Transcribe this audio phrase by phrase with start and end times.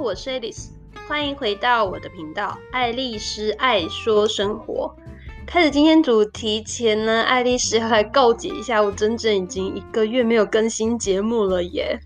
[0.00, 0.70] 我是 Alice，
[1.06, 4.96] 欢迎回到我的频道《爱丽丝爱说生活》。
[5.46, 12.00] 开始今天主题前呢，爱丽丝要来告解一下，我整整已经一个月没有更新节目了耶。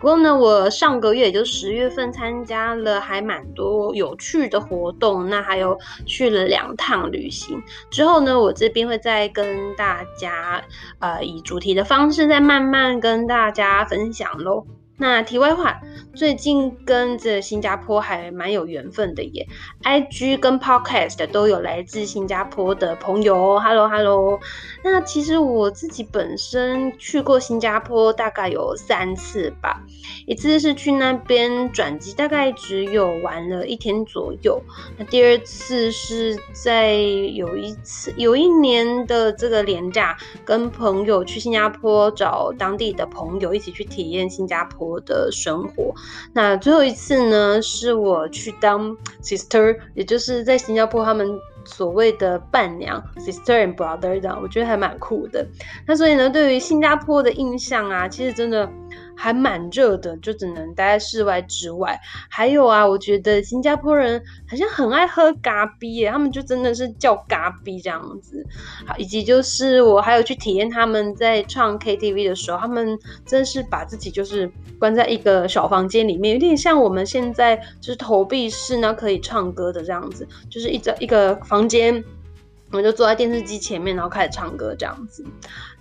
[0.00, 7.62] 不过呢，我上个月也就十月份参加了还蛮多有趣的活动，那还有去了两趟旅行。
[7.90, 10.60] 之后呢，我这边会再跟大家
[10.98, 14.66] 呃以主题的方式再慢慢跟大家分享喽。
[14.98, 15.78] 那题外话，
[16.14, 19.46] 最近跟着新加坡还蛮有缘分的耶
[19.82, 24.40] ，IG 跟 Podcast 都有来自新加坡的朋友，Hello Hello。
[24.82, 29.82] 那其实我自己本身去过新加坡大概有三次吧，
[30.26, 34.58] 一次是去那边转机，大概只有玩了一天左右。
[34.96, 45.92] 那第二次是在有一次有一年的这个年假，跟朋友去新加坡找当地的朋友一起去体验新加坡我的生活。
[46.32, 51.28] 那最后一次呢，是我去当 sister，也就是在新加坡他们
[51.64, 55.46] 所谓的伴娘 sister and brother 这样，我觉得还蛮酷的。
[55.86, 58.70] 那所以呢，对于新加坡的印象啊，其实真的。
[59.16, 61.98] 还蛮热的，就只能待在室外之外。
[62.28, 68.46] 还有啊，我觉得新加坡人好像很爱喝咖啡耶，他们就真的是叫咖啡这样子。
[68.86, 82.04] 好，以及就是我还有去体验他们在唱 KTV 的时候，他们真是把自己就是关在一个小房间里面，有点像我们现在就是投币式呢可以唱歌的这样子，就是一整一个房间。
[82.76, 85.24] 我们就坐在电视机前面，然后开始唱歌这样子。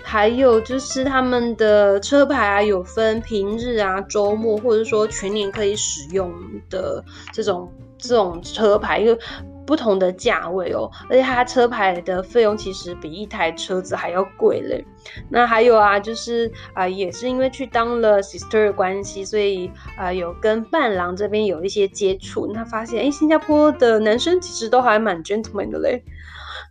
[0.01, 6.33] 还有就是他们的车牌啊，有分平日啊、周末，或者说全年可以使用
[6.69, 9.19] 的这种这种车牌，一个
[9.67, 10.89] 不同的价位哦。
[11.09, 14.85] 而且它车牌的费用其实比一台车子还要贵嘞。
[15.27, 22.49] 那还有啊，就是啊、也是因为去当了 sister 的关系，所以啊、有跟伴郎这边有一些接触。
[22.53, 26.01] 那发现，哎，新加坡的男生其实都还蛮 gentleman 的嘞。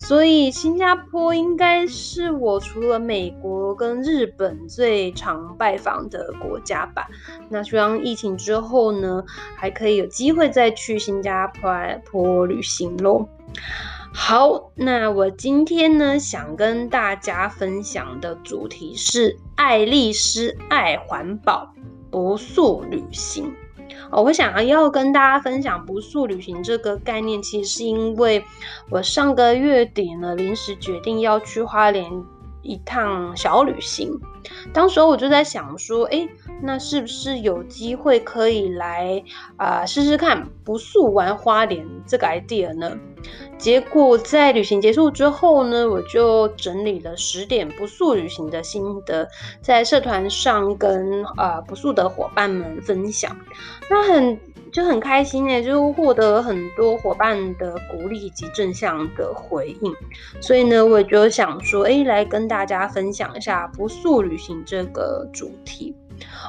[0.00, 7.08] 所以新加坡应该是我除了美国跟日本最常拜访的国家吧。
[7.48, 9.24] 那希望疫情之后呢，
[9.56, 11.46] 还可以有机会再去新加
[12.04, 13.28] 坡旅行喽。
[14.12, 21.74] 好，那我今天呢，想跟大家分享的主题是爱丽丝爱环保，
[22.10, 23.52] 不塑旅行。
[24.10, 28.44] 哦我想要跟大家分享不速旅行这个概念，其实是因为
[28.90, 32.04] 我上个月底呢，临时决定要去花莲
[32.62, 34.18] 一趟小旅行。
[34.72, 36.28] 当时我就在想说，哎，
[36.62, 39.22] 那是不是有机会可以来
[39.56, 42.96] 啊、试试看不速玩花莲这个 idea 呢？
[43.56, 49.28] 结果在旅行结束之后呢，我就整理了十点不塑旅行的心得，
[49.62, 53.34] 在社团上跟呃不塑的伙伴们分享，
[53.88, 54.38] 那很
[54.72, 59.92] 就很开心诶，就获得很多伙伴的鼓励以及正向的回应，
[60.40, 65.94] 所以呢，我就想说，诶，来跟大家分享一下不塑旅行这个主题。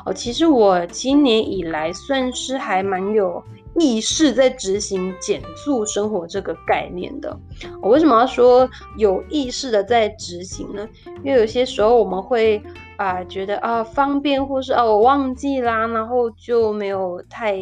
[0.05, 3.43] 哦，其实我今年以来算是还蛮有。
[3.79, 7.37] 意识在执行减速生活这个概念的，
[7.81, 10.87] 我为什么要说有意识的在执行呢？
[11.23, 12.61] 因为有些时候我们会。
[12.97, 17.53] 啊，觉得啊方便，或是啊我忘记啦，然后就没有太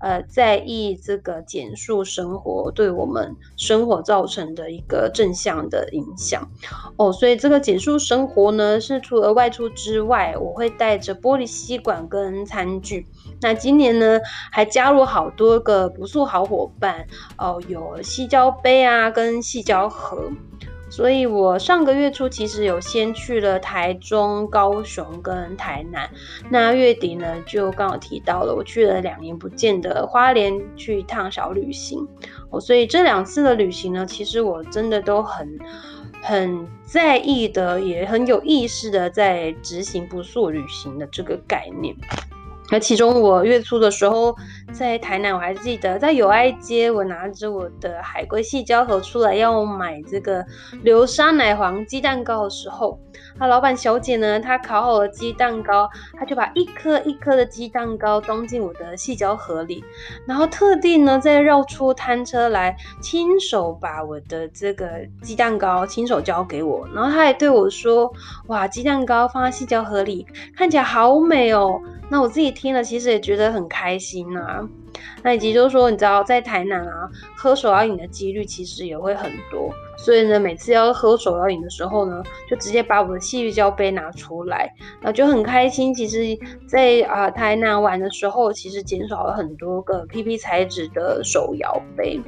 [0.00, 6.50] 呃在意这个减速生活对我们生活造成的一个正向的影响
[6.96, 7.12] 哦。
[7.12, 13.06] 所以这个减速生活呢，是除了外出之外，我会带着玻璃吸管跟餐具。
[13.42, 14.18] 那今年呢，
[14.50, 17.04] 还加入好多个不塑好伙伴
[17.36, 20.30] 哦，有矽胶杯啊，跟细胶盒。
[20.88, 26.06] 所以我上个月初其实有先去了台中、高雄跟台南，
[26.50, 32.06] 那月底呢就刚好提到了我去了两年不见的花莲去一趟小旅行，
[32.50, 35.58] 哦，所以这两次的旅行呢，其实我真的都很
[36.22, 41.96] 很在意的，也很有意识的在执行不塑旅行的这个概念。
[42.72, 44.34] 那其中我月初的时候
[44.72, 50.44] 在台南，我还记得在友爱街，我拿着我的海龟细胶盒出来要买这个
[50.82, 52.98] 流沙奶黄鸡蛋糕的时候，
[53.38, 55.88] 那老板小姐呢，她烤好了鸡蛋糕，
[56.18, 59.84] 她就把一颗一颗的鸡蛋糕装进我的细胶盒里，
[60.26, 64.88] 然后特地呢再绕出摊车来，亲手把我的这个
[65.20, 68.10] 鸡蛋糕亲手交给我，然后她还对我说
[68.48, 70.26] ：“哇，鸡蛋糕放在细胶盒里，
[70.56, 71.78] 看起来好美哦。”
[72.10, 74.61] 那我自己听了，其实也觉得很开心呐、
[75.22, 85.94] 那以及就是说，你知道在台南啊，喝手摇饮的几率其实也会很多，所以呢，每次要喝手摇饮的时候呢，就直接把我的细玉胶杯拿出来，然后就很开心。
[85.94, 86.18] 其实
[86.66, 92.20] 在，啊台南玩的时候，其实减少了很多个 PP 材质的手摇杯。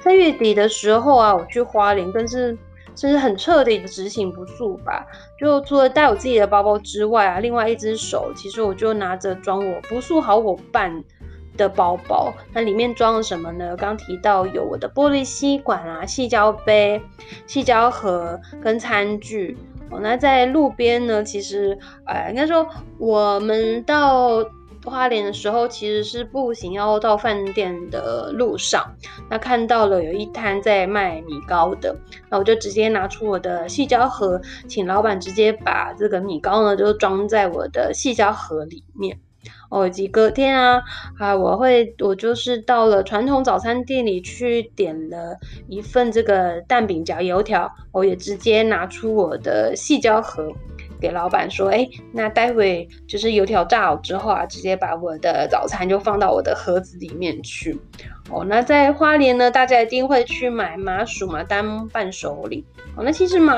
[0.00, 2.56] 在月底的时候啊，我去花莲，更是
[2.94, 5.04] 真是很彻底的执行不塑吧。
[5.38, 11.04] 就除了带我自己的包包之外啊，另外一只手，其实我就拿着装我不塑好伙伴
[11.58, 13.76] 的包包，那里面装了什么呢？
[13.76, 17.02] 刚提到有我的玻璃吸管啊、细胶杯、
[17.46, 19.58] 细胶盒跟餐具。
[19.90, 22.66] 哦，那在路边呢，其实，呃，应该说
[22.98, 24.44] 我们到
[24.84, 28.84] 花莲的时候，其实是步行要到饭店的路上，
[29.30, 31.96] 那看到了有一摊在卖米糕的，
[32.28, 34.38] 那我就直接拿出我的细胶盒，
[34.68, 39.18] 请老板直接把这个米糕呢就装在我的细胶盒里面。
[39.68, 40.82] 哦，以及隔天啊，
[41.18, 45.36] 啊，我会，我就是到了传统早餐店里去点了
[45.68, 50.50] 一份这个蛋饼夹油条，我也直接拿出我的细胶盒
[51.00, 57.78] 给老板说，哎，那待会就是油条炸好之后啊，直接把我的早餐就放到我的盒子里面去。
[58.30, 62.64] 哦，那在花莲呢，大家一定会去买麻薯嘛，当伴手礼。
[62.94, 63.54] 哦，那其实麻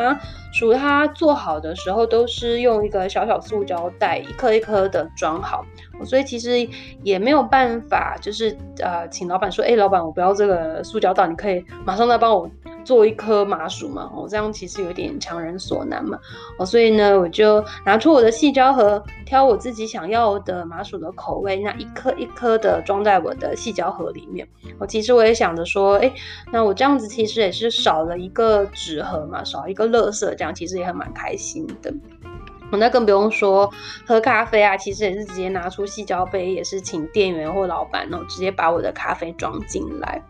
[0.52, 5.64] 薯它做好的时候，都是用一个小小塑胶袋，一颗一颗的装好。
[5.99, 6.69] 哦，所以其实
[7.02, 12.49] 也没有办法，就是呃，请老板说，哎，老板，我不要这个塑胶袋，你可以马上再帮我
[12.84, 14.11] 做一颗麻薯嘛。
[14.14, 16.19] 哦，这样其实有点强人所难嘛。
[16.58, 24.46] 哦，所以呢，我就拿出我的细胶盒，挑我自己想要的麻薯的口味，那一颗一颗的装在我的细胶盒里面。
[24.79, 26.12] 我其实我也想着说，哎，
[26.53, 31.93] 那我这样子其实也是少了一个纸盒嘛，少一个垃圾，这样其实也还蛮开心的。
[32.73, 33.69] 我那更不用说
[34.07, 40.23] 喝咖啡啊，其实也是直接拿出细胶杯，也是请店员或老板，然后直接把我的咖啡装进来。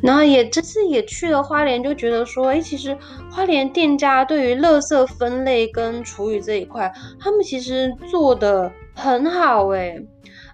[0.00, 2.96] 然后也这次也去了花莲，就觉得说，哎，其实
[3.32, 10.00] 花莲店家对于垃圾分类跟厨余这一块，他们其实做得很好，哎。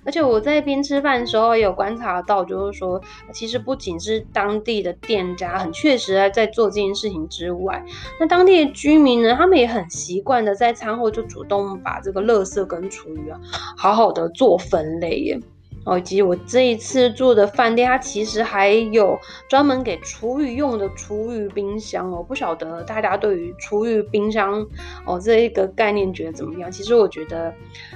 [0.05, 3.01] 而且我在边吃饭的时候也有观察到，就是说，
[3.33, 7.85] 其实不仅是当地的店家很确实在做这件事情之外，
[8.21, 13.41] 那当地的居民呢，他们也很习惯的在餐后就主动把这个垃圾跟厨余啊，
[13.77, 15.41] 好好的做分类耶。
[15.85, 22.23] 哦，以及我这一次住的饭店，它其实还有专门给厨余用的厨余冰箱哦。
[22.23, 24.67] 不晓得大家对于厨余冰箱
[25.05, 26.71] 哦这一个概念觉得怎么样？
[26.71, 27.53] 其实我觉得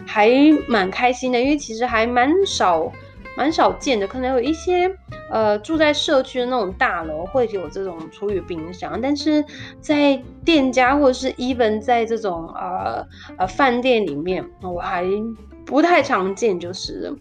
[0.07, 0.31] 还
[0.69, 2.93] 蛮开心的，因为其实还蛮少、
[3.39, 4.07] 蛮少见的。
[4.07, 4.95] 可能有一些
[5.31, 9.43] 呃住在社区的那种大楼会有这种厨余冰箱，但是
[9.81, 13.03] 在店家或者是 even 在这种呃
[13.39, 15.07] 呃饭店里面，我还。
[15.69, 17.17] 不太常见就是了，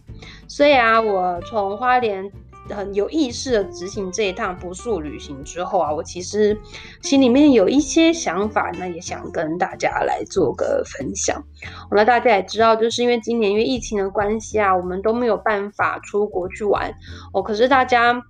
[0.48, 2.32] 所以啊，我从花莲
[2.70, 6.58] 很有意识的执行这一趟不速旅行之后啊，我其实
[7.02, 11.44] 心里面有一些想法，那也想跟大家来做个分享。
[11.90, 16.90] 那大家也知道，就是因为今年因为疫情的关系啊，我们都没有办法出国去玩
[17.34, 18.22] 哦，可是大家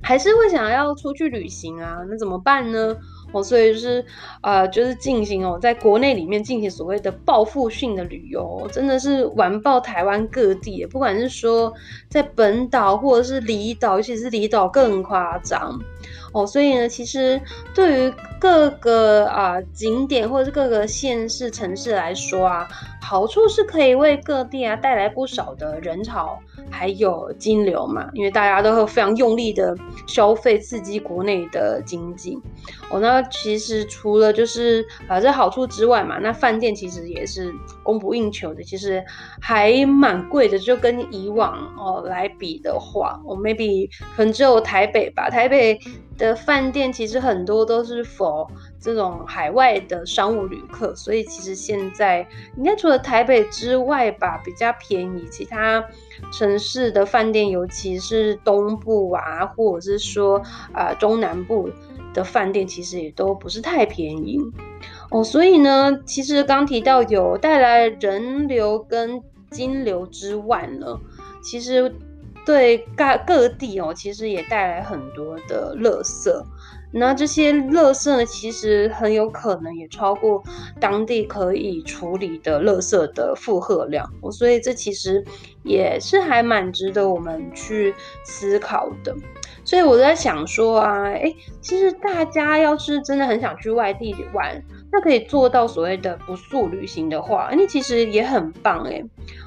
[0.00, 2.96] 还是会想要出去旅行啊，那怎么办呢？
[3.32, 4.04] 哦，所以就是，
[4.42, 11.72] 呃，就是进行哦，在国内里面进行所谓的报复性的旅游，真的是完爆台湾各地，不管是说
[12.08, 15.78] 在本岛或者是离岛，尤其是离岛更夸张。
[16.32, 17.40] 哦，所以呢，其实
[17.74, 22.68] 对于各个啊、景点或者是各个县市城市来说啊，
[23.02, 26.38] 好处是可以为各地啊带来不少的人潮，
[26.70, 32.38] 还有金流嘛，因为大家都会非常用力的消费，刺激国内的经济。
[32.90, 39.04] 哦，那其实除了就是啊这好处之外嘛，那饭店其实也是供不应求的，其实
[39.40, 45.78] 还蛮贵的，就跟以往哦来比的话，我、maybe 可能只有台北吧，台北。
[46.20, 48.46] 的饭店其实很多都是 for
[48.78, 55.26] 这种海外的商务旅客，所以其实现在应该除了台北之外吧，比较便宜。
[55.30, 55.82] 其他
[56.32, 61.70] 城市的饭店，尤其是东部啊，或者是说啊、中南部
[62.14, 64.38] 的饭店，其实也都不是太便宜
[65.10, 65.22] 哦。
[65.24, 70.98] 所以呢，其实刚提到有带来人流跟金流之外呢，
[71.42, 71.94] 其实。
[72.46, 76.30] 对各各地哦，其实也带来很多的垃圾。
[76.92, 80.42] 那这些垃圾呢，其实很有可能也超过
[80.80, 84.08] 当地可以处理的垃圾的负荷量。
[84.32, 85.24] 所以这其实
[85.62, 87.94] 也是还蛮值得我们去
[88.24, 89.14] 思考的。
[89.62, 99.04] 所以我在想说啊，诶，其实大家要是真的很想去外地玩，那可以做到所谓的不速旅行的话，那其实也很棒诶。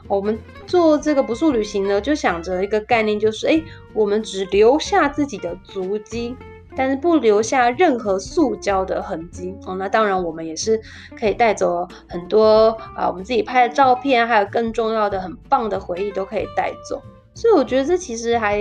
[0.08, 6.38] 我们做这个不速旅行呢，就想着一个概念，就是诶，我们只留下自己的足迹，
[6.76, 9.76] 但是不留下任何塑胶的痕迹哦。
[9.76, 10.82] 那当然，我们也是
[11.18, 17.02] 可以带走很多啊，我们自己拍的照片，还有更重要的很棒的回忆都可以带走。
[17.34, 18.60] 所以我觉得这其实还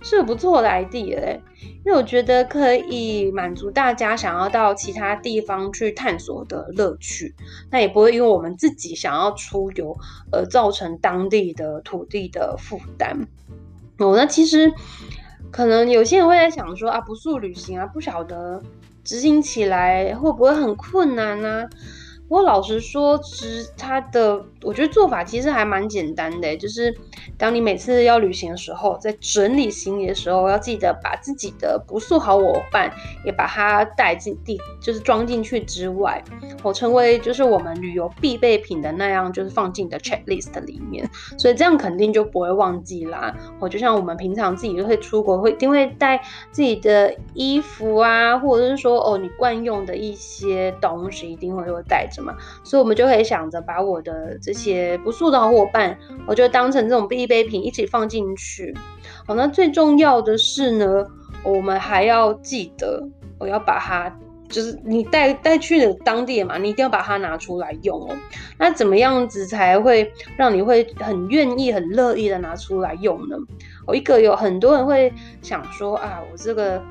[0.00, 1.40] 是不错的 idea 诶。
[1.84, 7.32] 因为我觉得可以满足大家想要到其他地方去探索的乐趣，
[7.70, 9.96] 那也不会因为我们自己想要出游
[10.32, 13.28] 而造成当地的土地的负担。
[13.98, 14.72] 哦，那其实
[15.56, 18.62] 可能有些人会在想说啊，不速旅行啊，不晓得
[19.02, 21.66] 执行起来会不会很困难呢？
[22.28, 26.92] 不过老实说，其实它的我觉得做法其实还蛮简单的，就是
[27.38, 32.92] 当你每次要旅行的时候，在整理行李的时候，要记得把自己的不速好伙伴
[33.24, 36.22] 也把它带进地，就是装进去之外，
[36.64, 43.32] 我成为就是我们旅游必备品的那样，就是放进你的 checklist 里面，所以这样肯定就不会忘记啦。
[43.60, 52.34] 我就像我们平常自己会出国，会一定会带自己的衣服啊，或者是说哦，你惯用的一些东西一定会会带什么。
[52.64, 55.96] 所以，我们就可以想着把我的这些不速的好伙伴，
[56.26, 58.74] 我就当成这种必备品一起放进去。
[59.26, 61.04] 好，那最重要的是呢，
[61.44, 63.06] 我们还要记得，
[63.38, 64.10] 我要把它，
[64.48, 68.16] 就是你带带去的当地嘛，你一定要把它拿出来用哦。
[68.58, 73.36] 那怎么样子才会让你会很愿意、很乐意的拿出来用呢？
[73.86, 76.82] 我一个有很多人会想说啊，我这个。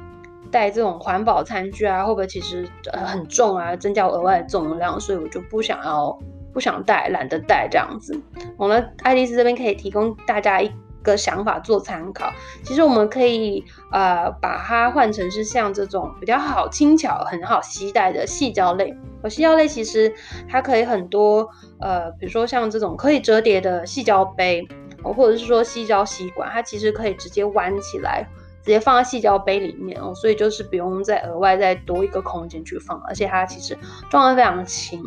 [0.51, 6.17] 带这种环保餐具啊，会不会其实很重啊，增加额外的重量，所以我就不想要，
[6.53, 8.19] 不想带，懒得带这样子。
[8.57, 10.71] 我们爱丽丝这边可以提供大家一
[11.03, 12.31] 个想法做参考。
[12.63, 18.95] 其实我们可以呃把它换成是像这种比较好轻巧、很好携带的细胶类。
[19.21, 20.13] 而细胶类其实
[20.47, 21.49] 它可以很多
[21.79, 24.67] 呃，比如说像这种可以折叠的细胶杯，
[25.03, 28.27] 或者是说细胶吸管，它其实可以直接弯起来。
[28.65, 33.77] 直接放在细胶杯里面哦，所以就是不用再额外再多一个空间去放，而且它其实
[34.09, 35.03] 装得非常轻，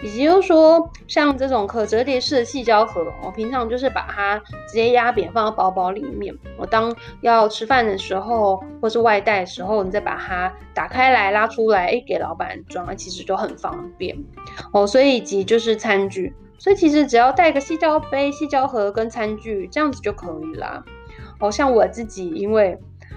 [0.00, 14.16] 以及就是说像这种可折叠式的细胶盒，我平常就是把它直接压扁放到包包里面，我当要吃饭的时候或是外带的时候，你再把它打开来拉出来，诶，给老板装，其实就很方便
[14.72, 14.86] 哦。
[14.86, 20.84] 所以以及就是餐具，所以其实只要带个细胶杯、细胶盒跟餐具这样子就可以啦。
[21.44, 22.74] 好像我自己，因为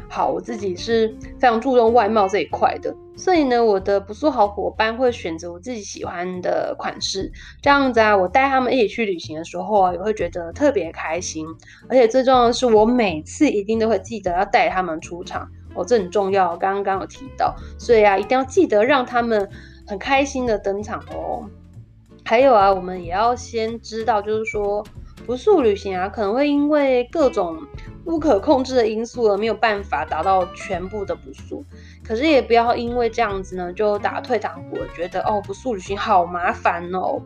[0.09, 1.07] 好，我自己是
[1.39, 7.31] 非常注重外貌这一块的，所以呢，我的不速好伙伴会选择我自己喜欢的款式，
[7.61, 11.47] 这样子啊，我带他们一起去旅行的时候啊，也会觉得特别开心。
[11.87, 19.49] 而且最重要的是，我每次一定都会记得要带他们出场，哦，这很重要，刚刚有提到，所以啊，一定要记得让他们
[19.87, 21.45] 很开心的登场哦。
[22.25, 24.83] 还有啊，我们也要先知道，就是说。
[25.25, 27.57] 不速旅行啊，可能会因为各种
[28.07, 31.65] 不可控制的因素而没有办法达到全部的不速。
[32.05, 37.21] 可是也不要因为这样子呢，就打退堂鼓，觉得哦，不速旅行好麻烦哦。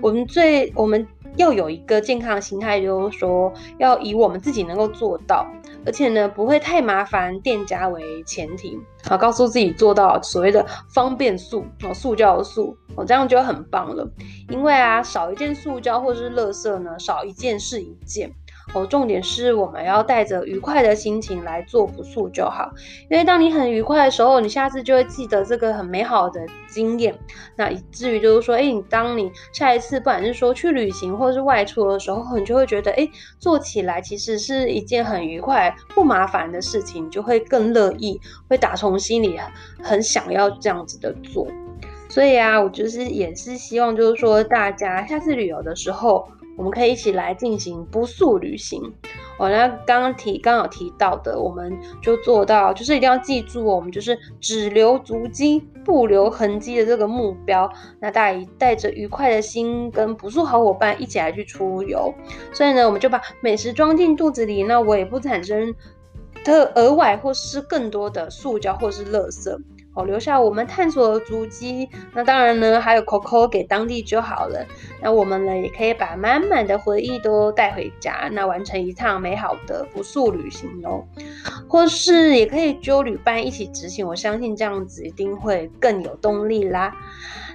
[0.00, 5.46] 我们最我们要有一个健康的心态，就是说要以我们自己能够做到，
[5.84, 12.74] 而且呢不会太麻烦店家为前提，好，告诉自己做到所谓的方便速哦，塑胶的速。
[12.94, 14.06] 哦，这样就很棒了，
[14.50, 18.30] 因为啊，少一件塑胶或者是垃圾呢，少一件是一件。
[18.74, 22.70] 哦，重点是我们要带着愉快的心情来做不速就好。
[23.10, 27.14] 因为当你很愉快的时候，你下次就会记得这个很美好的经验。
[27.56, 39.38] 那以至于就是说，哎，你当你下一次不管是说去旅行或是外出的时候，你就会觉得，哎，做起来其实是一件很愉快、不麻烦的事情，你就会更乐意，会打从心里
[39.82, 41.46] 很想要这样子的做。
[42.08, 48.92] 所以啊，我就是也是希望，就是说大家下次旅游的时候，我们可以一起来进行不速旅行。
[49.38, 57.68] 我那刚刚提刚好提到的，我们就做到，就是一定要记住哦，我们就是只留足迹，不留痕迹的这个目标。
[57.98, 62.12] 那大家带着愉快的心，跟不速好伙伴一起来去出游。
[62.52, 65.74] 所以呢，我们就把美食装进肚子里，那我也不产生
[66.44, 69.58] 的额外或是更多的塑胶或是垃圾。
[69.94, 71.88] 哦，留下我们探索的足迹。
[72.14, 74.66] 那当然呢，还有 Coco 给当地就好了。
[75.00, 81.04] 那我们呢，也可以把满满的回忆都带回家，那完成一趟美好的不速旅行哦。
[81.68, 86.94] 或是也可以揪旅伴一起执行，我相信这样子一定会更有动力啦。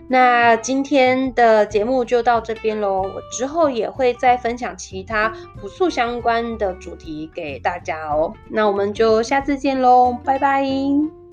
[0.10, 8.34] 那今天的节目就到这边喽，我之后也会再分享其他不速相关的主题给大家哦。
[8.50, 11.26] 那我们就下次见喽，拜拜。